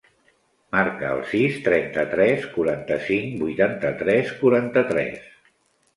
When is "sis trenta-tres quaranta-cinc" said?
1.33-3.37